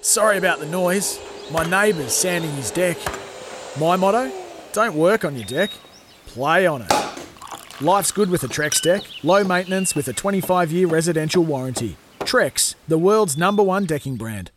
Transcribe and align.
Sorry 0.00 0.38
about 0.38 0.60
the 0.60 0.66
noise. 0.66 1.18
My 1.50 1.68
neighbour's 1.68 2.12
sanding 2.14 2.52
his 2.52 2.70
deck. 2.70 2.96
My 3.80 3.96
motto? 3.96 4.30
Don't 4.72 4.94
work 4.94 5.24
on 5.24 5.34
your 5.34 5.46
deck, 5.46 5.70
play 6.26 6.66
on 6.66 6.82
it. 6.82 6.92
Life's 7.80 8.12
good 8.12 8.30
with 8.30 8.42
a 8.42 8.48
Trex 8.48 8.80
deck. 8.82 9.02
Low 9.22 9.44
maintenance 9.44 9.94
with 9.94 10.08
a 10.08 10.12
25 10.12 10.70
year 10.72 10.86
residential 10.86 11.42
warranty. 11.42 11.96
Trex, 12.20 12.74
the 12.86 12.98
world's 12.98 13.36
number 13.36 13.62
one 13.62 13.86
decking 13.86 14.16
brand. 14.16 14.50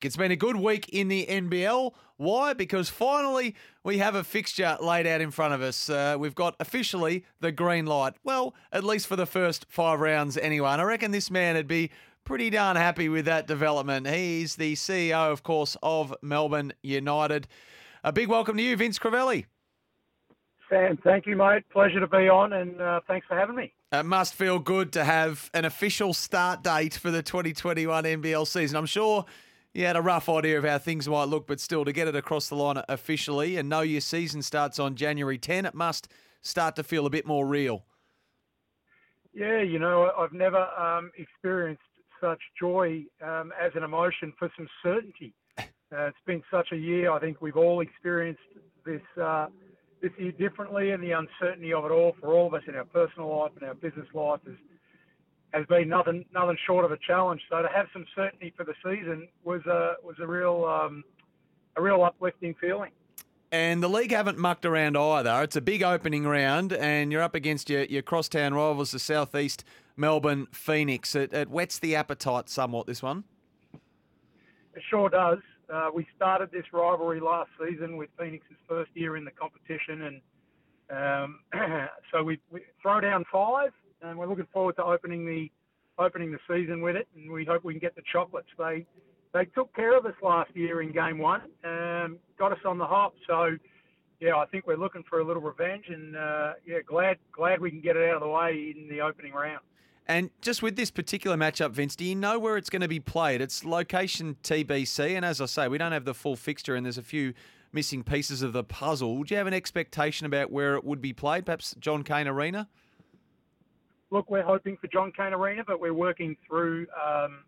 It's 0.00 0.16
been 0.16 0.32
a 0.32 0.36
good 0.36 0.56
week 0.56 0.88
in 0.88 1.06
the 1.08 1.26
NBL. 1.26 1.92
Why? 2.16 2.54
Because 2.54 2.88
finally 2.88 3.54
we 3.84 3.98
have 3.98 4.14
a 4.14 4.24
fixture 4.24 4.76
laid 4.80 5.06
out 5.06 5.20
in 5.20 5.30
front 5.30 5.54
of 5.54 5.62
us. 5.62 5.90
Uh, 5.90 6.16
we've 6.18 6.34
got 6.34 6.56
officially 6.58 7.24
the 7.40 7.52
green 7.52 7.86
light. 7.86 8.14
Well, 8.24 8.54
at 8.72 8.84
least 8.84 9.06
for 9.06 9.16
the 9.16 9.26
first 9.26 9.66
five 9.68 10.00
rounds 10.00 10.36
anyway. 10.36 10.70
And 10.70 10.80
I 10.80 10.84
reckon 10.84 11.10
this 11.10 11.30
man 11.30 11.54
would 11.56 11.68
be 11.68 11.90
pretty 12.24 12.50
darn 12.50 12.76
happy 12.76 13.08
with 13.08 13.24
that 13.26 13.46
development. 13.46 14.06
He's 14.06 14.56
the 14.56 14.74
CEO, 14.74 15.32
of 15.32 15.42
course, 15.42 15.76
of 15.82 16.14
Melbourne 16.22 16.72
United. 16.82 17.48
A 18.04 18.12
big 18.12 18.28
welcome 18.28 18.56
to 18.56 18.62
you, 18.62 18.76
Vince 18.76 18.98
Crivelli. 18.98 19.46
Sam, 20.68 20.98
thank 21.04 21.26
you, 21.26 21.36
mate. 21.36 21.64
Pleasure 21.70 22.00
to 22.00 22.06
be 22.06 22.28
on, 22.28 22.54
and 22.54 22.80
uh, 22.80 23.00
thanks 23.06 23.26
for 23.26 23.36
having 23.36 23.56
me. 23.56 23.72
It 23.92 24.04
must 24.04 24.34
feel 24.34 24.58
good 24.58 24.92
to 24.92 25.04
have 25.04 25.50
an 25.52 25.66
official 25.66 26.14
start 26.14 26.62
date 26.62 26.94
for 26.94 27.10
the 27.10 27.22
2021 27.22 28.04
NBL 28.04 28.46
season. 28.46 28.78
I'm 28.78 28.86
sure 28.86 29.26
you 29.74 29.84
had 29.84 29.96
a 29.96 30.02
rough 30.02 30.28
idea 30.28 30.56
of 30.56 30.64
how 30.64 30.78
things 30.78 31.08
might 31.08 31.28
look, 31.28 31.46
but 31.46 31.60
still 31.60 31.84
to 31.84 31.92
get 31.92 32.08
it 32.08 32.16
across 32.16 32.48
the 32.48 32.54
line 32.54 32.82
officially 32.88 33.58
and 33.58 33.68
know 33.68 33.80
your 33.82 34.00
season 34.00 34.40
starts 34.40 34.78
on 34.78 34.94
January 34.94 35.36
10, 35.36 35.66
it 35.66 35.74
must 35.74 36.08
start 36.40 36.74
to 36.76 36.82
feel 36.82 37.04
a 37.04 37.10
bit 37.10 37.26
more 37.26 37.46
real. 37.46 37.84
Yeah, 39.34 39.62
you 39.62 39.78
know, 39.78 40.10
I've 40.18 40.32
never 40.32 40.58
um, 40.78 41.10
experienced 41.16 41.82
such 42.22 42.40
joy 42.58 43.04
um, 43.22 43.52
as 43.60 43.72
an 43.74 43.82
emotion 43.82 44.32
for 44.38 44.50
some 44.56 44.68
certainty. 44.82 45.34
Uh, 45.94 46.06
it's 46.06 46.16
been 46.24 46.42
such 46.50 46.68
a 46.72 46.76
year. 46.76 47.12
I 47.12 47.20
think 47.20 47.42
we've 47.42 47.58
all 47.58 47.82
experienced 47.82 48.40
this 48.86 49.02
uh, 49.22 49.48
this 50.00 50.10
year 50.16 50.32
differently, 50.32 50.92
and 50.92 51.02
the 51.02 51.12
uncertainty 51.12 51.74
of 51.74 51.84
it 51.84 51.90
all 51.90 52.16
for 52.18 52.32
all 52.32 52.46
of 52.46 52.54
us 52.54 52.62
in 52.66 52.74
our 52.74 52.86
personal 52.86 53.28
life 53.28 53.50
and 53.60 53.68
our 53.68 53.74
business 53.74 54.06
life 54.14 54.40
has 54.46 54.56
has 55.52 55.66
been 55.66 55.90
nothing 55.90 56.24
nothing 56.32 56.56
short 56.66 56.86
of 56.86 56.92
a 56.92 56.96
challenge. 57.06 57.42
So 57.50 57.60
to 57.60 57.68
have 57.68 57.88
some 57.92 58.06
certainty 58.14 58.54
for 58.56 58.64
the 58.64 58.72
season 58.82 59.28
was 59.44 59.60
a 59.66 59.96
was 60.02 60.16
a 60.18 60.26
real 60.26 60.64
um, 60.64 61.04
a 61.76 61.82
real 61.82 62.02
uplifting 62.02 62.54
feeling. 62.58 62.92
And 63.50 63.82
the 63.82 63.88
league 63.88 64.12
haven't 64.12 64.38
mucked 64.38 64.64
around 64.64 64.96
either. 64.96 65.42
It's 65.42 65.56
a 65.56 65.60
big 65.60 65.82
opening 65.82 66.24
round, 66.24 66.72
and 66.72 67.12
you're 67.12 67.20
up 67.20 67.34
against 67.34 67.68
your, 67.68 67.84
your 67.84 68.00
crosstown 68.00 68.54
rivals, 68.54 68.92
the 68.92 68.98
Southeast 68.98 69.62
Melbourne 69.96 70.46
Phoenix. 70.52 71.14
It, 71.14 71.32
it 71.32 71.48
whets 71.48 71.78
the 71.78 71.94
appetite 71.96 72.48
somewhat, 72.48 72.86
this 72.86 73.02
one. 73.02 73.24
It 74.74 74.82
sure 74.88 75.08
does. 75.08 75.38
Uh, 75.72 75.88
we 75.94 76.06
started 76.16 76.50
this 76.50 76.64
rivalry 76.72 77.20
last 77.20 77.50
season 77.58 77.96
with 77.96 78.10
Phoenix's 78.18 78.56
first 78.68 78.90
year 78.94 79.16
in 79.16 79.24
the 79.24 79.30
competition, 79.30 80.02
and 80.02 80.20
um, 80.90 81.40
so 82.12 82.22
we, 82.22 82.38
we, 82.50 82.60
throw 82.80 83.00
down 83.00 83.24
five, 83.32 83.70
and 84.02 84.18
we're 84.18 84.26
looking 84.26 84.46
forward 84.52 84.76
to 84.76 84.84
opening 84.84 85.24
the 85.24 85.50
opening 85.98 86.32
the 86.32 86.38
season 86.48 86.82
with 86.82 86.96
it, 86.96 87.06
and 87.14 87.30
we 87.30 87.44
hope 87.44 87.64
we 87.64 87.72
can 87.72 87.80
get 87.80 87.94
the 87.94 88.02
chocolates. 88.12 88.48
They 88.58 88.86
they 89.32 89.46
took 89.46 89.74
care 89.74 89.96
of 89.96 90.04
us 90.04 90.14
last 90.22 90.50
year 90.54 90.82
in 90.82 90.92
game 90.92 91.18
one, 91.18 91.42
um, 91.64 92.18
got 92.38 92.52
us 92.52 92.58
on 92.66 92.76
the 92.76 92.86
hop. 92.86 93.14
So 93.26 93.56
yeah, 94.22 94.36
I 94.36 94.46
think 94.46 94.68
we're 94.68 94.76
looking 94.76 95.02
for 95.10 95.18
a 95.18 95.24
little 95.24 95.42
revenge, 95.42 95.86
and 95.88 96.16
uh, 96.16 96.52
yeah, 96.64 96.78
glad 96.86 97.18
glad 97.32 97.60
we 97.60 97.70
can 97.70 97.80
get 97.80 97.96
it 97.96 98.08
out 98.08 98.16
of 98.16 98.20
the 98.22 98.28
way 98.28 98.72
in 98.76 98.88
the 98.88 99.00
opening 99.00 99.32
round. 99.32 99.58
And 100.06 100.30
just 100.40 100.62
with 100.62 100.76
this 100.76 100.92
particular 100.92 101.36
matchup, 101.36 101.72
Vince, 101.72 101.96
do 101.96 102.04
you 102.04 102.14
know 102.14 102.38
where 102.38 102.56
it's 102.56 102.70
going 102.70 102.82
to 102.82 102.88
be 102.88 103.00
played? 103.00 103.40
It's 103.40 103.64
location 103.64 104.36
TBC, 104.44 105.16
and 105.16 105.24
as 105.24 105.40
I 105.40 105.46
say, 105.46 105.66
we 105.66 105.76
don't 105.76 105.90
have 105.90 106.04
the 106.04 106.14
full 106.14 106.36
fixture, 106.36 106.76
and 106.76 106.86
there's 106.86 106.98
a 106.98 107.02
few 107.02 107.34
missing 107.72 108.04
pieces 108.04 108.42
of 108.42 108.52
the 108.52 108.62
puzzle. 108.62 109.24
Do 109.24 109.34
you 109.34 109.38
have 109.38 109.48
an 109.48 109.54
expectation 109.54 110.24
about 110.24 110.52
where 110.52 110.76
it 110.76 110.84
would 110.84 111.02
be 111.02 111.12
played? 111.12 111.44
Perhaps 111.44 111.74
John 111.80 112.04
Cain 112.04 112.28
Arena. 112.28 112.68
Look, 114.12 114.30
we're 114.30 114.44
hoping 114.44 114.76
for 114.76 114.86
John 114.86 115.10
Cain 115.16 115.32
Arena, 115.32 115.64
but 115.66 115.80
we're 115.80 115.94
working 115.94 116.36
through 116.46 116.86
um, 117.04 117.40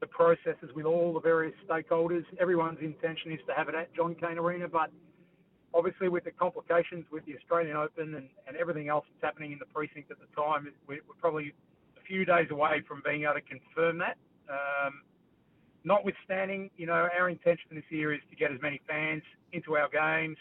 the 0.00 0.06
processes 0.06 0.70
with 0.74 0.86
all 0.86 1.12
the 1.12 1.20
various 1.20 1.54
stakeholders. 1.68 2.24
Everyone's 2.40 2.78
intention 2.80 3.32
is 3.32 3.40
to 3.46 3.52
have 3.54 3.68
it 3.68 3.74
at 3.74 3.94
John 3.94 4.14
Cain 4.14 4.38
Arena, 4.38 4.68
but 4.68 4.90
obviously 5.74 6.08
with 6.08 6.24
the 6.24 6.30
complications 6.30 7.04
with 7.10 7.24
the 7.26 7.36
Australian 7.36 7.76
Open 7.76 8.14
and, 8.14 8.28
and 8.46 8.56
everything 8.56 8.88
else 8.88 9.04
that's 9.10 9.32
happening 9.32 9.52
in 9.52 9.58
the 9.58 9.66
precinct 9.66 10.10
at 10.10 10.18
the 10.20 10.30
time, 10.40 10.68
we're, 10.86 11.00
probably 11.20 11.52
a 11.96 12.04
few 12.06 12.24
days 12.24 12.46
away 12.50 12.82
from 12.86 13.02
being 13.04 13.24
able 13.24 13.34
to 13.34 13.40
confirm 13.40 13.98
that. 13.98 14.16
Um, 14.48 15.02
notwithstanding, 15.84 16.70
you 16.76 16.86
know, 16.86 17.08
our 17.18 17.28
intention 17.28 17.70
this 17.72 17.84
year 17.90 18.14
is 18.14 18.20
to 18.30 18.36
get 18.36 18.52
as 18.52 18.60
many 18.62 18.80
fans 18.88 19.22
into 19.52 19.76
our 19.76 19.88
games 19.88 20.36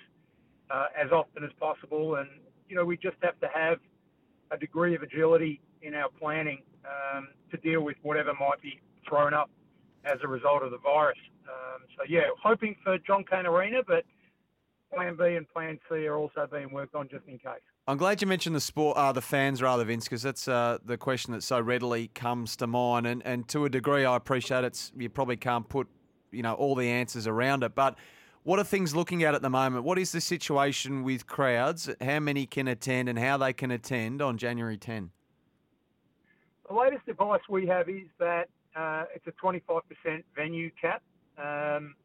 uh, 0.70 0.86
as 0.98 1.12
often 1.12 1.44
as 1.44 1.52
possible, 1.60 2.16
and 2.16 2.30
you 2.70 2.76
know, 2.76 2.86
we 2.86 2.96
just 2.98 3.18
have 3.22 3.40
to 3.42 3.48
have 3.54 3.78
a 4.52 4.58
degree 4.58 4.96
of 4.96 5.02
agility 5.02 5.62
in 5.82 5.94
our 5.94 6.10
planning 6.20 6.62
um, 6.86 7.28
to 7.52 7.58
deal 7.58 7.82
with 7.82 7.98
whatever 8.02 8.34
might 8.40 8.62
be 8.62 8.80
thrown 9.08 9.34
up 9.34 9.50
as 10.06 10.18
a 10.24 10.28
result 10.28 10.64
of 10.64 10.72
the 10.72 10.78
virus. 10.78 11.18
Um, 11.48 11.82
so 11.98 12.04
yeah, 12.08 12.22
hoping 12.42 12.76
for 12.84 12.98
John 13.00 13.26
Cain 13.30 13.46
Arena, 13.46 13.82
but 13.86 14.06
Plan 14.94 15.16
B 15.16 15.36
and 15.36 15.48
Plan 15.50 15.80
C 15.90 16.08
are 16.08 16.18
also 16.18 16.48
being 16.52 16.72
worked 16.72 16.96
on 16.96 17.08
just 17.10 17.26
in 17.28 17.38
case. 17.38 17.62
I'm 17.88 17.98
glad 17.98 18.22
you 18.22 18.28
mentioned 18.28 18.56
the 18.56 18.62
sport, 18.62 18.98
uh, 18.98 19.12
the 19.12 19.22
fans 19.22 19.62
rather, 19.62 19.84
Vince, 19.84 20.06
because 20.06 20.22
that's 20.22 20.48
uh, 20.48 20.78
the 20.86 20.98
question 20.98 21.34
that 21.34 21.44
so 21.44 21.60
readily 21.60 22.08
comes 22.10 22.56
to 22.58 22.68
mind. 22.68 23.06
And, 23.06 23.22
and 23.26 23.48
to 23.50 23.66
a 23.66 23.70
degree, 23.70 24.06
I 24.06 24.16
appreciate 24.16 24.64
it's 24.64 24.92
you 24.98 25.10
probably 25.10 25.38
can't 25.38 25.68
put 25.68 25.88
you 26.32 26.44
know 26.44 26.54
all 26.54 26.76
the 26.76 26.88
answers 26.88 27.28
around 27.28 27.64
it. 27.64 27.76
But 27.76 27.98
what 28.44 28.60
are 28.60 28.64
things 28.64 28.96
looking 28.96 29.24
at 29.24 29.36
at 29.36 29.42
the 29.42 29.50
moment? 29.50 29.84
What 29.84 30.00
is 30.00 30.12
the 30.12 30.22
situation 30.22 31.04
with 31.04 31.28
crowds? 31.28 31.90
How 32.02 32.20
many 32.20 32.46
can 32.46 32.68
attend, 32.68 33.10
and 33.10 33.18
how 33.18 33.38
they 33.38 33.54
can 33.54 33.72
attend 33.72 34.22
on 34.22 34.38
January 34.38 34.78
10? 34.78 35.12
The 36.70 36.74
latest 36.74 37.08
advice 37.08 37.42
we 37.50 37.68
have 37.68 37.90
is 37.90 38.08
that 38.20 38.48
uh, 38.76 39.04
it's 39.14 39.28
a 39.28 39.32
25% 39.32 39.82
venue 40.36 40.72
cap. 40.82 41.02
Um, 41.38 41.96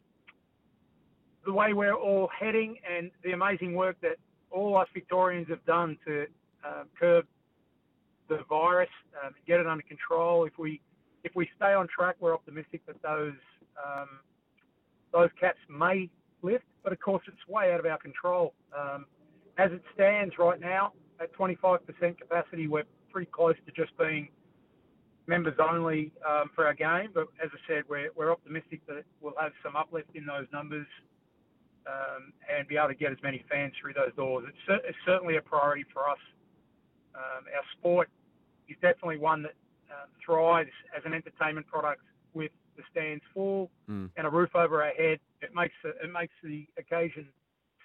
the 1.49 1.55
way 1.55 1.73
we're 1.73 1.95
all 1.95 2.29
heading, 2.39 2.77
and 2.95 3.11
the 3.25 3.33
amazing 3.33 3.75
work 3.75 3.97
that 4.03 4.17
all 4.51 4.77
us 4.77 4.87
Victorians 4.93 5.49
have 5.49 5.65
done 5.65 5.97
to 6.07 6.27
um, 6.63 6.85
curb 7.01 7.25
the 8.29 8.41
virus, 8.51 8.91
um, 9.25 9.33
get 9.47 9.59
it 9.59 9.67
under 9.67 9.83
control. 9.83 10.45
If 10.45 10.59
we 10.59 10.83
if 11.25 11.33
we 11.35 11.49
stay 11.57 11.73
on 11.73 11.89
track, 11.89 12.17
we're 12.21 12.35
optimistic 12.35 12.83
that 12.87 13.01
those 13.03 13.33
um, 13.83 14.09
those 15.11 15.31
caps 15.41 15.59
may 15.71 16.11
lift, 16.43 16.67
but 16.85 16.93
of 16.93 17.01
course 17.01 17.23
it's 17.27 17.49
way 17.49 17.73
out 17.73 17.81
of 17.81 17.87
our 17.87 17.97
control. 17.97 18.53
Um, 18.79 19.07
as 19.57 19.73
it 19.73 19.81
stands 19.95 20.35
right 20.39 20.61
now, 20.61 20.93
at 21.19 21.35
25% 21.35 21.79
capacity, 22.19 22.69
we're 22.69 22.85
pretty 23.11 23.31
close 23.33 23.57
to 23.65 23.73
just 23.73 23.97
being 23.97 24.29
members 25.27 25.55
only 25.59 26.13
um, 26.29 26.51
for 26.55 26.67
our 26.67 26.75
game. 26.75 27.09
But 27.15 27.29
as 27.43 27.49
I 27.55 27.59
said, 27.67 27.85
we're, 27.89 28.11
we're 28.15 28.31
optimistic 28.31 28.83
that 28.87 29.05
we'll 29.23 29.33
have 29.41 29.53
some 29.65 29.77
uplift 29.77 30.11
in 30.15 30.27
those 30.27 30.47
numbers 30.53 30.87
um, 31.89 32.33
and 32.55 32.69
be 32.69 32.77
able 32.77 32.89
to 32.89 32.95
get 32.95 33.13
as 33.13 33.19
many 33.23 33.45
fans 33.51 33.73
through 33.81 33.95
those 33.95 34.15
doors. 34.15 34.45
It's, 34.49 34.83
it's 34.87 34.99
certainly 35.07 35.37
a 35.37 35.43
priority 35.43 35.85
for 35.93 36.09
us. 36.09 36.19
Um, 37.15 37.45
our 37.55 37.65
sport 37.79 38.09
is 38.69 38.77
definitely 38.83 39.19
one 39.19 39.43
that 39.43 39.55
um, 39.91 40.09
thrives 40.25 40.71
as 40.97 41.03
an 41.05 41.15
entertainment 41.15 41.67
product 41.67 42.03
with 42.35 42.53
the 42.77 42.83
stands 42.91 43.25
full 43.35 43.71
mm. 43.91 44.11
and 44.17 44.27
a 44.27 44.31
roof 44.31 44.55
over 44.55 44.83
our 44.83 44.93
head. 44.93 45.19
It 45.41 45.55
makes 45.55 45.75
it, 45.85 45.97
it 46.03 46.13
makes 46.13 46.35
the 46.43 46.67
occasion 46.77 47.27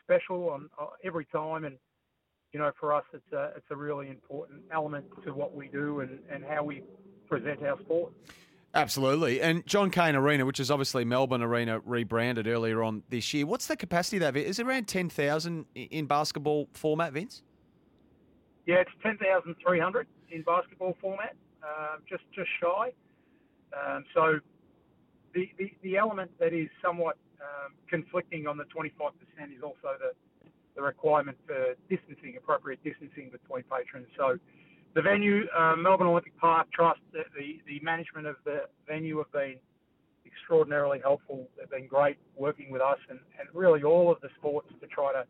special 0.03 0.49
on 0.49 0.69
uh, 0.79 0.87
every 1.03 1.25
time, 1.25 1.63
and 1.63 1.77
you 2.51 2.59
know, 2.59 2.71
for 2.79 2.93
us, 2.93 3.03
it's 3.13 3.31
a 3.33 3.53
it's 3.55 3.65
a 3.71 3.75
really 3.75 4.09
important 4.09 4.61
element 4.71 5.05
to 5.25 5.33
what 5.33 5.55
we 5.55 5.67
do 5.69 6.01
and, 6.01 6.19
and 6.31 6.43
how 6.43 6.63
we 6.63 6.83
present 7.27 7.63
our 7.63 7.79
sport. 7.81 8.13
Absolutely. 8.75 9.39
And 9.39 9.65
John 9.67 9.91
Cain 9.91 10.15
Arena, 10.15 10.45
which 10.45 10.59
is 10.59 10.71
obviously 10.71 11.05
Melbourne 11.05 11.43
Arena 11.43 11.79
rebranded 11.85 12.47
earlier 12.47 12.81
on 12.81 13.03
this 13.09 13.33
year. 13.33 13.45
What's 13.45 13.67
the 13.67 13.77
capacity 13.77 14.17
that? 14.19 14.35
Is 14.35 14.57
it 14.57 14.65
around 14.65 14.87
10,000 14.87 15.65
in 15.75 16.05
basketball 16.07 16.67
format, 16.73 17.13
Vince? 17.13 17.43
Yeah, 18.65 18.77
it's 18.77 18.91
10,300 19.03 20.07
in 20.31 20.41
basketball 20.41 20.97
format, 20.99 21.35
uh, 21.61 21.97
just 22.09 22.23
just 22.33 22.49
shy. 22.61 22.91
Um, 23.73 24.05
so, 24.13 24.39
the, 25.33 25.49
the, 25.57 25.71
the 25.81 25.97
element 25.97 26.31
that 26.39 26.53
is 26.53 26.69
somewhat 26.81 27.17
um, 27.41 27.73
conflicting 27.89 28.47
on 28.47 28.57
the 28.57 28.65
25% 28.65 29.11
is 29.55 29.63
also 29.63 29.97
the, 29.99 30.13
the 30.75 30.81
requirement 30.81 31.37
for 31.45 31.75
distancing, 31.89 32.35
appropriate 32.37 32.83
distancing 32.83 33.29
between 33.31 33.63
patrons. 33.63 34.07
So 34.17 34.39
the 34.95 35.01
venue, 35.01 35.45
uh, 35.57 35.75
Melbourne 35.75 36.07
Olympic 36.07 36.37
Park 36.37 36.67
Trust, 36.71 36.99
the, 37.11 37.23
the, 37.35 37.59
the 37.67 37.83
management 37.83 38.27
of 38.27 38.35
the 38.45 38.65
venue 38.87 39.17
have 39.17 39.31
been 39.31 39.55
extraordinarily 40.25 40.99
helpful. 41.01 41.47
They've 41.57 41.69
been 41.69 41.87
great 41.87 42.17
working 42.35 42.71
with 42.71 42.81
us 42.81 42.97
and, 43.09 43.19
and 43.39 43.47
really 43.53 43.83
all 43.83 44.11
of 44.11 44.21
the 44.21 44.29
sports 44.37 44.67
to 44.79 44.87
try 44.87 45.11
to 45.13 45.25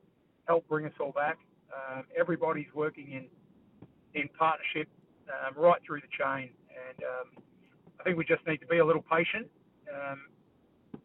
help 0.48 0.68
bring 0.68 0.86
us 0.86 0.94
all 1.00 1.12
back. 1.12 1.38
Um, 1.74 2.04
everybody's 2.18 2.68
working 2.76 3.12
in 3.12 3.26
in 4.14 4.30
partnership 4.38 4.88
um, 5.28 5.56
right 5.58 5.82
through 5.84 6.00
the 6.02 6.14
chain, 6.14 6.50
and 6.70 7.04
um, 7.04 7.44
I 8.00 8.04
think 8.04 8.16
we 8.16 8.26
just 8.26 8.46
need 8.46 8.58
to 8.58 8.68
be 8.68 8.78
a 8.78 8.86
little 8.86 9.02
patient, 9.02 9.48
um, 9.90 10.22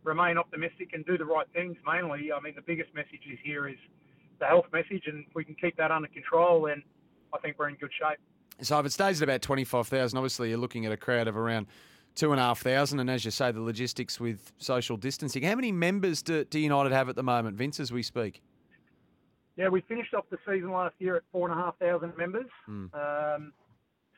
remain 0.04 0.36
optimistic, 0.36 0.90
and 0.92 1.06
do 1.06 1.16
the 1.16 1.24
right 1.24 1.46
things. 1.54 1.76
Mainly, 1.86 2.30
I 2.32 2.40
mean, 2.40 2.52
the 2.54 2.60
biggest 2.60 2.94
message 2.94 3.24
is 3.32 3.38
here 3.42 3.66
is 3.66 3.78
the 4.40 4.44
health 4.44 4.66
message, 4.74 5.04
and 5.06 5.24
if 5.26 5.34
we 5.34 5.42
can 5.42 5.54
keep 5.54 5.74
that 5.78 5.90
under 5.90 6.08
control, 6.08 6.66
then 6.68 6.82
I 7.32 7.38
think 7.38 7.58
we're 7.58 7.70
in 7.70 7.76
good 7.76 7.92
shape. 7.98 8.18
So 8.60 8.78
if 8.80 8.86
it 8.86 8.92
stays 8.92 9.22
at 9.22 9.28
about 9.28 9.42
twenty 9.42 9.64
five 9.64 9.86
thousand, 9.86 10.18
obviously 10.18 10.50
you're 10.50 10.58
looking 10.58 10.86
at 10.86 10.92
a 10.92 10.96
crowd 10.96 11.28
of 11.28 11.36
around 11.36 11.66
two 12.14 12.32
and 12.32 12.40
a 12.40 12.42
half 12.42 12.60
thousand, 12.60 12.98
and 12.98 13.08
as 13.08 13.24
you 13.24 13.30
say, 13.30 13.52
the 13.52 13.60
logistics 13.60 14.18
with 14.18 14.52
social 14.58 14.96
distancing. 14.96 15.42
How 15.44 15.54
many 15.54 15.70
members 15.70 16.22
do, 16.22 16.44
do 16.44 16.58
United 16.58 16.92
have 16.92 17.08
at 17.08 17.14
the 17.14 17.22
moment, 17.22 17.56
Vince, 17.56 17.78
as 17.78 17.92
we 17.92 18.02
speak? 18.02 18.42
Yeah, 19.56 19.68
we 19.68 19.80
finished 19.82 20.14
off 20.14 20.24
the 20.30 20.38
season 20.46 20.70
last 20.70 20.94
year 20.98 21.16
at 21.16 21.22
four 21.32 21.48
and 21.48 21.58
a 21.58 21.62
half 21.62 21.78
thousand 21.78 22.16
members. 22.16 22.46
Mm. 22.68 22.94
Um, 22.94 23.52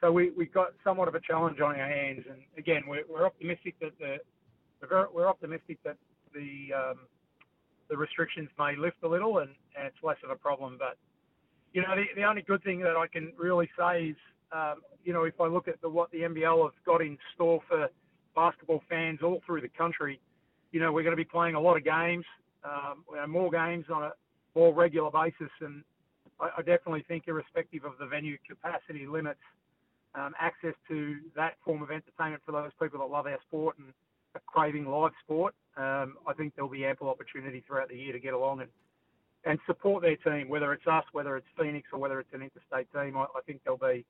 so 0.00 0.10
we 0.10 0.30
we 0.30 0.46
got 0.46 0.68
somewhat 0.82 1.08
of 1.08 1.14
a 1.14 1.20
challenge 1.20 1.60
on 1.60 1.78
our 1.78 1.88
hands, 1.88 2.24
and 2.28 2.40
again, 2.56 2.82
we're, 2.86 3.04
we're 3.08 3.26
optimistic 3.26 3.74
that 3.80 3.98
the 3.98 4.18
we're, 4.90 5.08
we're 5.12 5.28
optimistic 5.28 5.78
that 5.84 5.96
the 6.34 6.72
um, 6.74 7.00
the 7.88 7.96
restrictions 7.96 8.48
may 8.58 8.76
lift 8.76 8.96
a 9.02 9.08
little, 9.08 9.38
and, 9.38 9.50
and 9.76 9.86
it's 9.86 9.96
less 10.02 10.16
of 10.24 10.30
a 10.30 10.36
problem. 10.36 10.76
But 10.78 10.96
you 11.72 11.82
know, 11.82 11.94
the, 11.94 12.04
the 12.16 12.24
only 12.24 12.42
good 12.42 12.62
thing 12.64 12.80
that 12.80 12.96
I 12.96 13.06
can 13.06 13.32
really 13.36 13.68
say 13.78 14.08
is, 14.08 14.16
um, 14.52 14.80
you 15.04 15.12
know, 15.12 15.24
if 15.24 15.40
I 15.40 15.46
look 15.46 15.68
at 15.68 15.80
the, 15.80 15.88
what 15.88 16.10
the 16.10 16.18
NBL 16.18 16.64
have 16.64 16.84
got 16.84 17.00
in 17.00 17.16
store 17.34 17.60
for 17.68 17.88
basketball 18.34 18.82
fans 18.88 19.20
all 19.22 19.40
through 19.46 19.60
the 19.60 19.68
country, 19.68 20.20
you 20.72 20.80
know, 20.80 20.92
we're 20.92 21.02
going 21.02 21.16
to 21.16 21.16
be 21.16 21.24
playing 21.24 21.54
a 21.54 21.60
lot 21.60 21.76
of 21.76 21.84
games, 21.84 22.24
um, 22.64 23.04
more 23.30 23.50
games 23.50 23.86
on 23.92 24.04
a 24.04 24.12
more 24.54 24.74
regular 24.74 25.10
basis. 25.10 25.50
And 25.60 25.82
I, 26.40 26.48
I 26.58 26.62
definitely 26.62 27.04
think, 27.06 27.24
irrespective 27.26 27.84
of 27.84 27.92
the 27.98 28.06
venue 28.06 28.36
capacity 28.48 29.06
limits, 29.06 29.40
um, 30.14 30.34
access 30.40 30.74
to 30.88 31.16
that 31.36 31.54
form 31.64 31.82
of 31.82 31.90
entertainment 31.90 32.42
for 32.44 32.52
those 32.52 32.72
people 32.80 32.98
that 32.98 33.10
love 33.10 33.26
our 33.26 33.38
sport 33.46 33.78
and 33.78 33.92
are 34.34 34.42
craving 34.46 34.86
live 34.86 35.12
sport, 35.24 35.54
um, 35.76 36.16
I 36.26 36.34
think 36.36 36.54
there'll 36.54 36.70
be 36.70 36.84
ample 36.84 37.08
opportunity 37.08 37.62
throughout 37.66 37.88
the 37.88 37.96
year 37.96 38.12
to 38.12 38.18
get 38.18 38.34
along 38.34 38.60
and 38.60 38.70
and 39.44 39.58
support 39.66 40.02
their 40.02 40.16
team, 40.16 40.48
whether 40.48 40.72
it's 40.72 40.86
us, 40.86 41.04
whether 41.12 41.36
it's 41.36 41.46
Phoenix, 41.58 41.88
or 41.92 41.98
whether 41.98 42.20
it's 42.20 42.32
an 42.32 42.42
interstate 42.42 42.92
team. 42.92 43.16
I, 43.16 43.22
I 43.22 43.40
think 43.46 43.60
there'll 43.64 43.78
be 43.78 44.04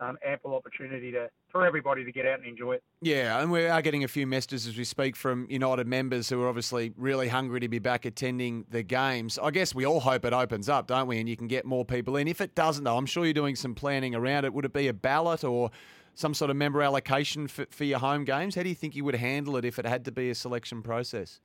um, 0.00 0.18
ample 0.26 0.54
opportunity 0.54 1.12
to 1.12 1.28
for 1.50 1.66
everybody 1.66 2.04
to 2.04 2.10
get 2.10 2.26
out 2.26 2.38
and 2.38 2.48
enjoy 2.48 2.72
it. 2.72 2.82
Yeah, 3.00 3.40
and 3.40 3.50
we 3.50 3.66
are 3.66 3.82
getting 3.82 4.04
a 4.04 4.08
few 4.08 4.26
messages 4.26 4.66
as 4.66 4.76
we 4.76 4.84
speak 4.84 5.14
from 5.16 5.46
United 5.50 5.86
members 5.86 6.28
who 6.28 6.42
are 6.42 6.48
obviously 6.48 6.92
really 6.96 7.28
hungry 7.28 7.60
to 7.60 7.68
be 7.68 7.78
back 7.78 8.04
attending 8.04 8.64
the 8.70 8.82
games. 8.82 9.38
I 9.40 9.50
guess 9.50 9.74
we 9.74 9.84
all 9.84 10.00
hope 10.00 10.24
it 10.24 10.32
opens 10.32 10.68
up, 10.68 10.86
don't 10.86 11.06
we? 11.06 11.20
And 11.20 11.28
you 11.28 11.36
can 11.36 11.46
get 11.46 11.64
more 11.64 11.84
people 11.84 12.16
in. 12.16 12.26
If 12.26 12.40
it 12.40 12.54
doesn't, 12.54 12.84
though, 12.84 12.96
I'm 12.96 13.06
sure 13.06 13.24
you're 13.24 13.34
doing 13.34 13.54
some 13.54 13.74
planning 13.74 14.14
around 14.14 14.44
it. 14.44 14.52
Would 14.54 14.64
it 14.64 14.72
be 14.72 14.88
a 14.88 14.94
ballot 14.94 15.44
or 15.44 15.70
some 16.14 16.34
sort 16.34 16.50
of 16.50 16.56
member 16.56 16.82
allocation 16.82 17.46
for, 17.46 17.66
for 17.70 17.84
your 17.84 17.98
home 17.98 18.24
games? 18.24 18.54
How 18.54 18.62
do 18.62 18.68
you 18.68 18.74
think 18.74 18.96
you 18.96 19.04
would 19.04 19.14
handle 19.14 19.56
it 19.56 19.64
if 19.64 19.78
it 19.78 19.86
had 19.86 20.04
to 20.06 20.12
be 20.12 20.30
a 20.30 20.34
selection 20.34 20.82
process? 20.82 21.40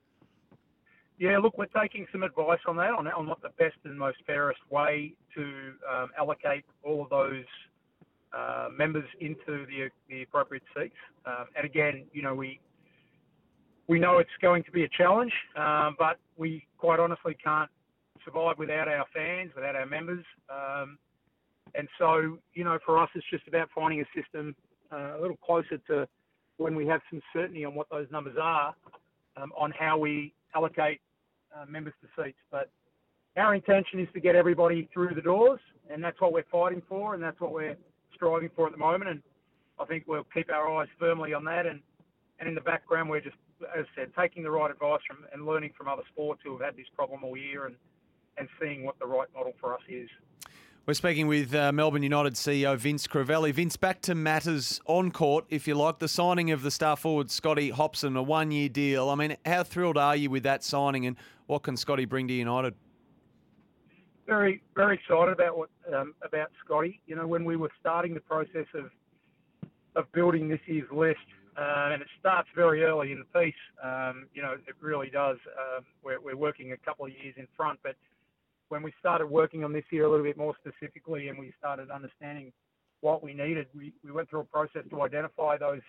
Yeah, 1.19 1.39
look, 1.39 1.57
we're 1.57 1.65
taking 1.65 2.05
some 2.11 2.21
advice 2.21 2.59
on 2.67 2.77
that, 2.77 2.91
on, 2.91 3.07
on 3.07 3.27
what 3.27 3.41
the 3.41 3.49
best 3.57 3.75
and 3.85 3.97
most 3.97 4.17
fairest 4.27 4.59
way 4.69 5.13
to 5.35 5.43
um, 5.91 6.09
allocate 6.17 6.63
all 6.83 7.01
of 7.03 7.09
those 7.09 7.45
uh, 8.37 8.67
members 8.75 9.05
into 9.19 9.65
the, 9.65 9.89
the 10.09 10.21
appropriate 10.21 10.63
seats. 10.75 10.95
Um, 11.25 11.45
and 11.55 11.65
again, 11.65 12.05
you 12.13 12.21
know, 12.21 12.35
we 12.35 12.59
we 13.87 13.99
know 13.99 14.17
it's 14.17 14.29
going 14.41 14.63
to 14.65 14.71
be 14.71 14.83
a 14.83 14.89
challenge, 14.89 15.31
um, 15.55 15.95
but 15.97 16.19
we 16.35 16.67
quite 16.77 16.99
honestly 16.99 17.35
can't 17.41 17.69
survive 18.25 18.57
without 18.57 18.89
our 18.89 19.05
fans, 19.15 19.51
without 19.55 19.77
our 19.77 19.85
members. 19.85 20.25
Um, 20.49 20.97
and 21.73 21.87
so, 21.97 22.37
you 22.53 22.65
know, 22.65 22.77
for 22.85 23.01
us, 23.01 23.09
it's 23.15 23.25
just 23.31 23.47
about 23.47 23.69
finding 23.73 24.01
a 24.01 24.05
system 24.13 24.53
uh, 24.91 25.17
a 25.17 25.21
little 25.21 25.37
closer 25.37 25.77
to 25.87 26.05
when 26.57 26.75
we 26.75 26.85
have 26.85 26.99
some 27.09 27.21
certainty 27.31 27.63
on 27.63 27.75
what 27.75 27.89
those 27.89 28.07
numbers 28.11 28.35
are, 28.41 28.75
um, 29.37 29.53
on 29.57 29.71
how 29.71 29.97
we 29.97 30.33
allocate 30.53 30.99
uh, 31.55 31.65
members 31.65 31.93
to 32.01 32.23
seats. 32.23 32.37
But 32.51 32.69
our 33.35 33.53
intention 33.53 33.99
is 33.99 34.07
to 34.13 34.19
get 34.19 34.35
everybody 34.35 34.89
through 34.93 35.13
the 35.15 35.21
doors, 35.21 35.59
and 35.89 36.03
that's 36.03 36.19
what 36.19 36.33
we're 36.33 36.45
fighting 36.51 36.81
for, 36.87 37.13
and 37.13 37.21
that's 37.21 37.39
what 37.39 37.53
we're 37.53 37.77
striving 38.13 38.49
for 38.55 38.65
at 38.67 38.71
the 38.71 38.77
moment, 38.79 39.09
and 39.09 39.21
I 39.79 39.85
think 39.85 40.05
we'll 40.07 40.25
keep 40.33 40.51
our 40.51 40.75
eyes 40.75 40.87
firmly 40.99 41.33
on 41.33 41.43
that. 41.45 41.65
And, 41.65 41.81
and 42.39 42.49
in 42.49 42.55
the 42.55 42.61
background, 42.61 43.09
we're 43.09 43.21
just, 43.21 43.35
as 43.77 43.85
I 43.85 44.01
said, 44.01 44.11
taking 44.19 44.43
the 44.43 44.51
right 44.51 44.71
advice 44.71 45.01
from 45.07 45.19
and 45.31 45.45
learning 45.45 45.73
from 45.77 45.87
other 45.87 46.03
sports 46.11 46.41
who 46.43 46.51
have 46.53 46.61
had 46.61 46.75
this 46.75 46.87
problem 46.95 47.23
all 47.23 47.37
year 47.37 47.65
and, 47.65 47.75
and 48.37 48.47
seeing 48.59 48.83
what 48.83 48.97
the 48.99 49.05
right 49.05 49.27
model 49.35 49.53
for 49.59 49.73
us 49.73 49.81
is. 49.87 50.09
We're 50.87 50.93
speaking 50.93 51.27
with 51.27 51.53
uh, 51.53 51.73
Melbourne 51.73 52.01
United 52.01 52.35
CEO 52.35 52.77
Vince 52.77 53.07
Crivelli. 53.07 53.51
Vince, 53.51 53.75
back 53.75 53.99
to 54.03 54.15
matters 54.15 54.79
on 54.85 55.11
court, 55.11 55.43
if 55.49 55.67
you 55.67 55.75
like. 55.75 55.99
The 55.99 56.07
signing 56.07 56.51
of 56.51 56.61
the 56.61 56.71
star 56.71 56.95
forward 56.95 57.29
Scotty 57.29 57.71
Hopson, 57.71 58.15
a 58.15 58.23
one 58.23 58.51
year 58.51 58.69
deal. 58.69 59.09
I 59.09 59.15
mean, 59.15 59.35
how 59.45 59.63
thrilled 59.63 59.97
are 59.97 60.15
you 60.15 60.29
with 60.29 60.43
that 60.43 60.63
signing 60.63 61.05
and 61.05 61.17
what 61.47 61.63
can 61.63 61.75
Scotty 61.75 62.05
bring 62.05 62.29
to 62.29 62.33
United? 62.33 62.73
very 64.25 64.61
very 64.75 64.95
excited 64.95 65.33
about 65.33 65.57
what 65.57 65.69
um, 65.93 66.13
about 66.23 66.51
Scotty. 66.63 67.01
You 67.05 67.17
know, 67.17 67.27
when 67.27 67.43
we 67.43 67.57
were 67.57 67.71
starting 67.81 68.13
the 68.13 68.21
process 68.21 68.67
of 68.73 68.89
of 69.97 70.09
building 70.13 70.47
this 70.47 70.61
year's 70.67 70.89
list, 70.89 71.19
uh, 71.57 71.89
and 71.91 72.01
it 72.01 72.07
starts 72.17 72.47
very 72.55 72.85
early 72.85 73.11
in 73.11 73.19
the 73.19 73.39
piece. 73.39 73.53
Um, 73.83 74.27
you 74.33 74.41
know, 74.41 74.53
it 74.53 74.75
really 74.79 75.09
does. 75.09 75.37
Um, 75.59 75.83
we're, 76.01 76.21
we're 76.21 76.37
working 76.37 76.71
a 76.71 76.77
couple 76.77 77.05
of 77.05 77.11
years 77.11 77.35
in 77.35 77.45
front, 77.57 77.79
but 77.83 77.95
when 78.69 78.83
we 78.83 78.93
started 78.99 79.27
working 79.27 79.63
on 79.63 79.73
this 79.73 79.85
year 79.91 80.05
a 80.05 80.09
little 80.09 80.25
bit 80.25 80.37
more 80.37 80.55
specifically, 80.59 81.29
and 81.29 81.37
we 81.37 81.53
started 81.57 81.89
understanding 81.89 82.51
what 83.01 83.23
we 83.23 83.33
needed, 83.33 83.67
we, 83.75 83.93
we 84.03 84.11
went 84.11 84.29
through 84.29 84.41
a 84.41 84.45
process 84.45 84.83
to 84.89 85.01
identify 85.01 85.57
those 85.57 85.81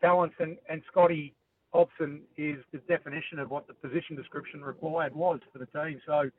talents, 0.00 0.34
and, 0.38 0.56
and 0.68 0.82
Scotty 0.90 1.34
Hopson 1.72 2.20
is 2.36 2.56
the 2.72 2.78
definition 2.88 3.38
of 3.38 3.50
what 3.50 3.66
the 3.66 3.74
position 3.74 4.16
description 4.16 4.62
required 4.62 5.14
was 5.14 5.40
for 5.52 5.58
the 5.58 5.66
team. 5.66 6.00
So 6.06 6.30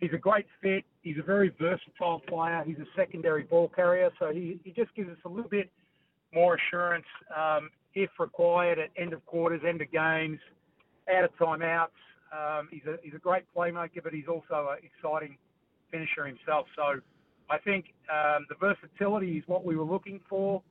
he's 0.00 0.12
a 0.12 0.18
great 0.18 0.46
fit. 0.60 0.84
He's 1.02 1.18
a 1.18 1.22
very 1.22 1.52
versatile 1.60 2.20
player. 2.28 2.62
He's 2.66 2.78
a 2.78 2.86
secondary 2.96 3.42
ball 3.42 3.70
carrier, 3.74 4.10
so 4.18 4.32
he, 4.32 4.60
he 4.64 4.70
just 4.70 4.94
gives 4.94 5.10
us 5.10 5.18
a 5.24 5.28
little 5.28 5.50
bit 5.50 5.70
more 6.32 6.56
assurance 6.56 7.06
um, 7.36 7.70
if 7.94 8.10
required 8.18 8.78
at 8.78 8.90
end 8.96 9.12
of 9.12 9.24
quarters, 9.26 9.60
end 9.66 9.82
of 9.82 9.90
games, 9.90 10.38
out 11.14 11.24
of 11.24 11.30
timeouts. 11.38 11.88
Um, 12.32 12.68
he's 12.70 12.84
a 12.86 12.96
he's 13.02 13.14
a 13.14 13.18
great 13.18 13.44
playmaker, 13.54 14.02
but 14.02 14.12
he's 14.12 14.28
also 14.28 14.70
an 14.70 14.78
exciting 14.82 15.36
finisher 15.90 16.26
himself. 16.26 16.66
So 16.74 17.00
I 17.50 17.58
think 17.58 17.92
um, 18.10 18.46
the 18.48 18.54
versatility 18.58 19.38
is 19.38 19.44
what 19.46 19.64
we 19.64 19.76
were 19.76 19.84
looking 19.84 20.20
for, 20.28 20.62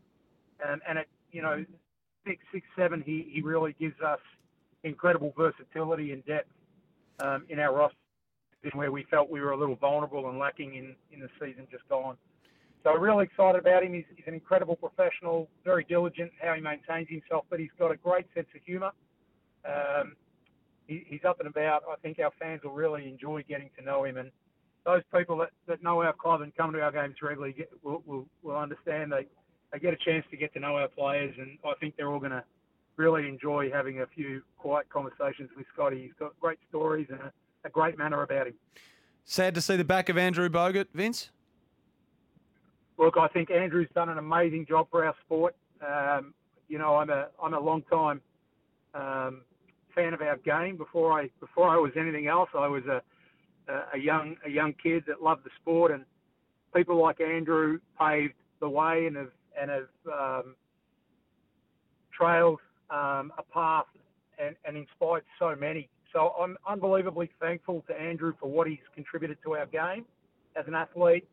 and, 0.66 0.82
and 0.88 0.98
at 0.98 1.06
you 1.32 1.42
know 1.42 1.64
six 2.26 2.44
six 2.52 2.66
seven, 2.76 3.04
he 3.06 3.30
he 3.32 3.42
really 3.42 3.76
gives 3.80 4.00
us 4.02 4.20
incredible 4.84 5.34
versatility 5.38 6.12
and 6.12 6.26
depth 6.26 6.50
um, 7.20 7.46
in 7.50 7.60
our 7.60 7.76
roster 7.76 7.96
where 8.74 8.92
we 8.92 9.04
felt 9.10 9.30
we 9.30 9.42
were 9.42 9.52
a 9.52 9.58
little 9.58 9.76
vulnerable 9.76 10.30
and 10.30 10.38
lacking 10.38 10.76
in, 10.76 10.96
in 11.12 11.20
the 11.20 11.30
season 11.40 11.68
just 11.72 11.88
gone. 11.90 12.16
So 12.84 12.94
really 12.94 13.26
excited 13.26 13.60
about 13.60 13.84
him. 13.84 13.94
He's, 13.94 14.06
he's 14.16 14.26
an 14.28 14.34
incredible 14.34 14.76
professional, 14.76 15.48
very 15.64 15.84
diligent 15.84 16.32
how 16.42 16.54
he 16.54 16.62
maintains 16.62 17.08
himself, 17.10 17.46
but 17.50 17.60
he's 17.60 17.70
got 17.78 17.92
a 17.92 17.98
great 17.98 18.26
sense 18.34 18.48
of 18.56 18.62
humour. 18.66 18.92
Um, 19.66 20.16
he, 20.92 21.06
he's 21.08 21.24
up 21.26 21.40
and 21.40 21.48
about. 21.48 21.84
I 21.90 21.96
think 22.02 22.20
our 22.20 22.32
fans 22.38 22.62
will 22.64 22.74
really 22.74 23.08
enjoy 23.08 23.44
getting 23.48 23.70
to 23.78 23.84
know 23.84 24.04
him, 24.04 24.18
and 24.18 24.30
those 24.86 25.04
people 25.16 25.38
that, 25.38 25.52
that 25.68 25.82
know 25.82 26.02
our 26.02 26.12
club 26.12 26.42
and 26.42 26.54
come 26.56 26.74
to 26.74 26.82
our 26.82 26.92
games 26.92 27.16
regularly 27.22 27.54
get, 27.54 27.70
will, 27.82 28.04
will, 28.06 28.26
will 28.44 28.58
understand 28.58 29.12
they 29.12 29.28
they 29.72 29.80
get 29.80 29.94
a 29.94 29.98
chance 29.98 30.26
to 30.32 30.36
get 30.36 30.54
to 30.54 30.60
know 30.60 30.76
our 30.76 30.90
players, 30.90 31.34
and 31.38 31.58
I 31.64 31.74
think 31.80 31.96
they're 31.96 32.10
all 32.10 32.20
going 32.20 32.32
to 32.32 32.44
really 32.98 33.30
enjoy 33.30 33.72
having 33.72 34.02
a 34.02 34.06
few 34.08 34.42
quiet 34.58 34.90
conversations 34.90 35.50
with 35.56 35.66
Scotty. 35.74 36.02
He's 36.02 36.12
got 36.20 36.38
great 36.42 36.60
stories 36.68 37.08
and 37.10 37.22
a, 37.22 37.32
a 37.64 37.70
great 37.70 37.98
manner 37.98 38.22
about 38.22 38.48
him. 38.48 38.54
Sad 39.24 39.56
to 39.56 39.62
see 39.62 39.78
the 39.78 39.86
back 39.86 40.10
of 40.10 40.18
Andrew 40.18 40.50
Bogut, 40.50 40.88
Vince. 40.94 41.30
Look, 42.98 43.16
I 43.18 43.30
think 43.30 43.50
Andrew's 43.50 43.88
done 43.96 44.10
an 44.10 44.18
amazing 44.18 44.66
job 44.68 44.88
for 44.92 45.06
our 45.06 45.16
sport. 45.24 45.56
Um, 45.82 46.34
you 46.68 46.78
know, 46.78 46.98
I'm 46.98 47.10
a 47.10 47.28
I'm 47.42 47.54
a 47.54 47.60
long 47.60 47.82
time 47.84 48.20
um, 48.94 49.44
fan 49.96 50.14
of 50.14 50.22
our 50.22 50.38
game. 50.38 50.78
Before 50.78 51.20
I 51.20 51.30
before 51.40 51.70
I 51.70 51.78
was 51.78 51.92
anything 51.98 52.28
else, 52.28 52.50
I 52.58 52.68
was 52.68 52.84
a 52.86 53.02
a 53.94 53.98
young 53.98 54.36
a 54.46 54.50
young 54.50 54.74
kid 54.82 55.04
that 55.08 55.22
loved 55.22 55.44
the 55.44 55.50
sport, 55.62 55.92
and 55.92 56.04
people 56.76 57.02
like 57.02 57.22
Andrew 57.22 57.80
paved 58.00 58.34
the 58.60 58.70
way 58.70 59.06
and 59.08 59.16
have 59.16 59.32
and 59.60 59.70
have 59.70 59.88
um, 60.12 60.56
trailed 62.12 62.60
um, 62.90 63.32
a 63.38 63.44
path 63.54 63.86
and, 64.40 64.56
and 64.66 64.78
inspired 64.78 65.24
so 65.40 65.56
many. 65.60 65.90
So 66.14 66.34
I'm 66.40 66.58
unbelievably 66.68 67.32
thankful 67.40 67.84
to 67.88 68.00
Andrew 68.00 68.34
for 68.40 68.50
what 68.50 68.68
he's 68.68 68.80
contributed 68.94 69.38
to 69.44 69.54
our 69.54 69.66
game 69.66 70.06
as 70.56 70.66
an 70.68 70.76
athlete. 70.76 71.28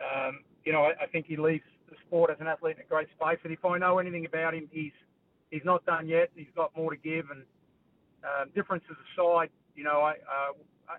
Um, 0.00 0.40
you 0.64 0.72
know, 0.72 0.82
I, 0.82 1.04
I 1.04 1.06
think 1.06 1.26
he 1.26 1.36
leaves 1.36 1.64
the 1.88 1.96
sport 2.06 2.30
as 2.30 2.36
an 2.40 2.46
athlete 2.46 2.76
in 2.78 2.82
a 2.82 2.88
great 2.88 3.08
space. 3.16 3.38
And 3.44 3.52
if 3.52 3.64
I 3.64 3.78
know 3.78 3.98
anything 3.98 4.26
about 4.26 4.54
him, 4.54 4.68
he's 4.72 4.92
he's 5.50 5.62
not 5.64 5.84
done 5.86 6.08
yet. 6.08 6.30
He's 6.34 6.46
got 6.56 6.76
more 6.76 6.90
to 6.90 6.96
give. 6.96 7.30
And 7.30 7.42
um, 8.24 8.50
differences 8.54 8.96
aside, 9.12 9.50
you 9.74 9.84
know, 9.84 10.00
I, 10.00 10.12
uh, 10.12 10.52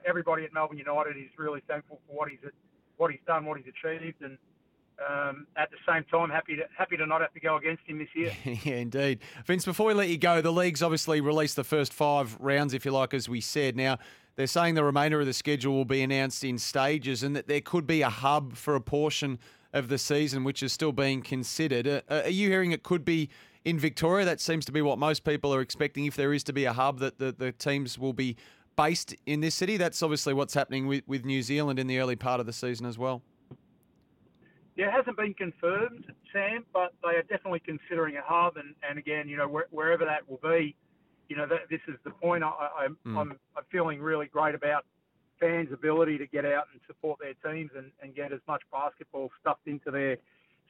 everybody 0.05 0.43
at 0.43 0.53
Melbourne 0.53 0.77
United 0.77 1.17
is 1.17 1.29
really 1.37 1.61
thankful 1.67 1.99
for 2.07 2.15
what 2.15 2.29
he's 2.29 2.39
what 2.97 3.11
he's 3.11 3.21
done, 3.25 3.45
what 3.45 3.57
he's 3.57 3.67
achieved, 3.67 4.21
and 4.21 4.37
um, 5.09 5.47
at 5.57 5.69
the 5.71 5.77
same 5.91 6.03
time, 6.05 6.29
happy 6.29 6.55
to 6.55 6.63
happy 6.77 6.97
to 6.97 7.05
not 7.05 7.21
have 7.21 7.33
to 7.33 7.39
go 7.39 7.57
against 7.57 7.83
him 7.85 7.99
this 7.99 8.09
year. 8.15 8.31
yeah, 8.63 8.75
indeed. 8.75 9.19
Vince, 9.45 9.65
before 9.65 9.87
we 9.87 9.93
let 9.93 10.09
you 10.09 10.17
go, 10.17 10.41
the 10.41 10.51
league's 10.51 10.83
obviously 10.83 11.21
released 11.21 11.55
the 11.55 11.63
first 11.63 11.93
five 11.93 12.37
rounds, 12.39 12.73
if 12.73 12.85
you 12.85 12.91
like, 12.91 13.13
as 13.13 13.27
we 13.27 13.41
said. 13.41 13.75
Now, 13.75 13.97
they're 14.35 14.47
saying 14.47 14.75
the 14.75 14.83
remainder 14.83 15.19
of 15.19 15.25
the 15.25 15.33
schedule 15.33 15.73
will 15.73 15.85
be 15.85 16.01
announced 16.01 16.43
in 16.43 16.57
stages 16.57 17.23
and 17.23 17.35
that 17.35 17.47
there 17.47 17.61
could 17.61 17.85
be 17.85 18.01
a 18.01 18.09
hub 18.09 18.55
for 18.55 18.75
a 18.75 18.81
portion 18.81 19.39
of 19.73 19.89
the 19.89 19.97
season, 19.97 20.43
which 20.43 20.61
is 20.61 20.71
still 20.71 20.91
being 20.91 21.21
considered. 21.21 21.87
Uh, 21.87 22.01
are 22.09 22.29
you 22.29 22.49
hearing 22.49 22.71
it 22.71 22.83
could 22.83 23.03
be 23.03 23.29
in 23.65 23.79
Victoria? 23.79 24.25
That 24.25 24.39
seems 24.39 24.65
to 24.65 24.71
be 24.71 24.81
what 24.81 24.97
most 24.97 25.23
people 25.23 25.53
are 25.53 25.61
expecting. 25.61 26.05
If 26.05 26.15
there 26.15 26.33
is 26.33 26.43
to 26.45 26.53
be 26.53 26.65
a 26.65 26.73
hub, 26.73 26.99
that 26.99 27.19
the, 27.19 27.31
the 27.31 27.51
teams 27.51 27.97
will 27.97 28.13
be 28.13 28.35
based 28.75 29.15
in 29.25 29.41
this 29.41 29.55
city. 29.55 29.77
That's 29.77 30.01
obviously 30.01 30.33
what's 30.33 30.53
happening 30.53 30.87
with, 30.87 31.03
with 31.07 31.25
New 31.25 31.41
Zealand 31.41 31.79
in 31.79 31.87
the 31.87 31.99
early 31.99 32.15
part 32.15 32.39
of 32.39 32.45
the 32.45 32.53
season 32.53 32.85
as 32.85 32.97
well. 32.97 33.21
Yeah, 34.75 34.87
it 34.87 34.93
hasn't 34.93 35.17
been 35.17 35.35
confirmed, 35.35 36.11
Sam, 36.31 36.65
but 36.73 36.93
they 37.03 37.15
are 37.15 37.21
definitely 37.23 37.59
considering 37.59 38.17
a 38.17 38.23
hub. 38.25 38.57
And, 38.57 38.73
and 38.87 38.97
again, 38.97 39.29
you 39.29 39.37
know, 39.37 39.47
where, 39.47 39.67
wherever 39.69 40.03
that 40.05 40.27
will 40.27 40.39
be, 40.41 40.75
you 41.29 41.35
know, 41.35 41.45
that, 41.47 41.69
this 41.69 41.81
is 41.87 41.95
the 42.03 42.09
point. 42.09 42.43
I, 42.43 42.47
I, 42.47 42.87
mm. 43.05 43.17
I'm, 43.17 43.33
I'm 43.55 43.63
feeling 43.71 44.01
really 44.01 44.25
great 44.25 44.55
about 44.55 44.85
fans' 45.39 45.69
ability 45.71 46.17
to 46.17 46.25
get 46.25 46.45
out 46.45 46.65
and 46.71 46.81
support 46.87 47.19
their 47.19 47.33
teams 47.51 47.71
and, 47.77 47.91
and 48.01 48.15
get 48.15 48.33
as 48.33 48.39
much 48.47 48.63
basketball 48.71 49.29
stuffed 49.41 49.67
into 49.67 49.91
their 49.91 50.17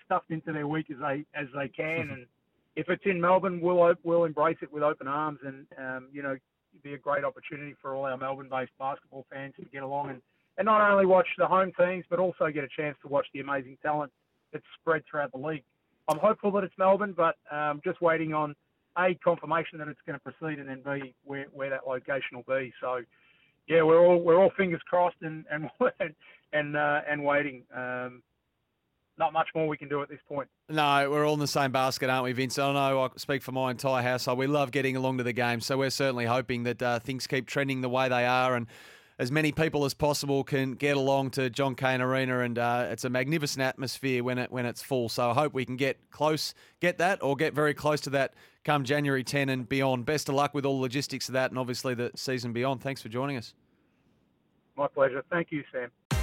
stuffed 0.06 0.32
into 0.32 0.52
their 0.52 0.68
week 0.68 0.88
as 0.92 0.98
they 1.00 1.26
as 1.34 1.48
they 1.56 1.70
can. 1.70 2.10
and 2.12 2.26
if 2.76 2.90
it's 2.90 3.04
in 3.06 3.22
Melbourne, 3.22 3.62
we'll 3.62 3.94
we'll 4.04 4.26
embrace 4.26 4.58
it 4.62 4.72
with 4.72 4.84
open 4.84 5.08
arms, 5.08 5.40
and 5.46 5.66
um, 5.78 6.08
you 6.12 6.24
know, 6.24 6.38
be 6.84 6.94
a 6.94 6.98
great 6.98 7.24
opportunity 7.24 7.76
for 7.82 7.96
all 7.96 8.06
our 8.06 8.18
Melbourne-based 8.18 8.72
basketball 8.80 9.26
fans 9.32 9.54
to 9.60 9.66
get 9.66 9.84
along 9.84 10.10
and 10.10 10.22
and 10.58 10.66
not 10.66 10.82
only 10.92 11.06
watch 11.06 11.28
the 11.38 11.48
home 11.48 11.72
teams, 11.80 12.06
but 12.10 12.20
also 12.20 12.50
get 12.52 12.64
a 12.64 12.68
chance 12.80 12.96
to 13.02 13.08
watch 13.08 13.26
the 13.34 13.40
amazing 13.40 13.78
talent 13.82 14.12
that's 14.52 14.64
spread 14.80 15.02
throughout 15.10 15.32
the 15.32 15.38
league. 15.38 15.64
I'm 16.08 16.20
hopeful 16.20 16.52
that 16.52 16.64
it's 16.64 16.74
Melbourne, 16.78 17.16
but 17.16 17.36
um, 17.52 17.82
just 17.84 18.02
waiting 18.02 18.34
on 18.34 18.56
a 18.98 19.16
confirmation 19.24 19.80
that 19.80 19.88
it's 19.88 20.00
going 20.06 20.20
to 20.20 20.32
proceed, 20.32 20.60
and 20.60 20.70
then 20.70 20.82
b 20.86 21.14
where, 21.24 21.46
where 21.54 21.70
that 21.70 21.88
location 21.88 22.38
will 22.38 22.56
be. 22.56 22.72
So, 22.82 23.02
yeah, 23.68 23.82
we're 23.82 24.00
all 24.00 24.20
we're 24.20 24.38
all 24.38 24.52
fingers 24.56 24.82
crossed 24.88 25.16
and 25.22 25.46
and 25.50 25.70
and 26.54 26.78
uh, 26.78 27.02
and 27.10 27.24
waiting. 27.24 27.64
Um, 27.76 28.22
not 29.18 29.34
much 29.34 29.50
more 29.56 29.68
we 29.68 29.78
can 29.78 29.90
do 29.90 30.02
at 30.02 30.10
this 30.10 30.20
point. 30.28 30.48
No, 30.70 31.10
we're 31.10 31.26
all 31.26 31.34
in 31.34 31.40
the 31.40 31.48
same 31.48 31.72
basket, 31.72 32.10
aren't 32.10 32.24
we, 32.24 32.34
Vince? 32.34 32.58
I 32.58 32.74
know 32.74 33.04
I 33.04 33.10
speak 33.18 33.42
for 33.42 33.52
my 33.52 33.72
entire 33.72 34.02
household. 34.02 34.40
We 34.40 34.48
love 34.48 34.72
getting 34.72 34.96
along 34.96 35.20
to 35.20 35.24
the 35.24 35.34
game, 35.34 35.62
so 35.62 35.78
we're 35.78 35.90
certainly 35.90 36.26
hoping 36.26 36.64
that 36.64 36.82
uh, 36.82 37.00
things 37.00 37.28
keep 37.28 37.48
trending 37.48 37.82
the 37.82 37.90
way 37.90 38.10
they 38.10 38.26
are 38.26 38.56
and 38.56 38.68
as 39.20 39.32
many 39.32 39.52
people 39.52 39.86
as 39.86 39.94
possible 39.94 40.44
can 40.44 40.74
get 40.74 40.98
along 40.98 41.30
to 41.32 41.50
John 41.50 41.76
Cain 41.76 42.02
Arena, 42.02 42.40
and 42.40 42.58
uh, 42.58 42.88
it's 42.90 43.04
a 43.04 43.10
magnificent 43.10 43.62
atmosphere 43.62 44.24
when 44.24 44.38
it 44.38 44.52
when 44.52 44.66
it's 44.66 44.82
full. 44.82 45.08
So 45.08 45.30
I 45.30 45.34
hope 45.34 45.54
we 45.54 45.66
can 45.66 45.78
get 45.78 45.98
close, 46.10 46.54
get 46.80 46.98
that, 46.98 47.22
or 47.22 47.36
get 47.36 47.54
very 47.54 47.74
close 47.74 48.02
to 48.02 48.10
that 48.12 48.34
come 48.64 48.84
January 48.84 49.24
10 49.24 49.50
and 49.50 49.68
beyond. 49.68 50.06
Best 50.06 50.30
of 50.30 50.36
luck 50.36 50.54
with 50.54 50.66
all 50.66 50.78
the 50.78 50.82
logistics 50.82 51.28
of 51.30 51.34
that, 51.34 51.52
and 51.52 51.60
obviously 51.60 51.94
the 51.94 52.12
season 52.16 52.54
beyond. 52.54 52.82
Thanks 52.82 53.02
for 53.02 53.10
joining 53.10 53.38
us. 53.38 53.54
My 54.76 54.88
pleasure. 54.88 55.24
Thank 55.30 55.52
you, 55.52 55.64
Sam. 55.72 55.92